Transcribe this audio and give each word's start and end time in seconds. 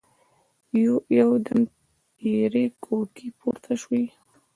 يودم 1.17 1.61
تېرې 2.17 2.65
کوکې 2.83 3.27
پورته 3.39 3.73
شوې. 3.81 4.03